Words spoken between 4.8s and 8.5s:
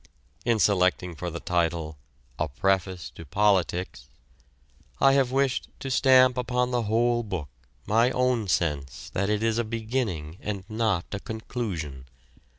I have wished to stamp upon the whole book my own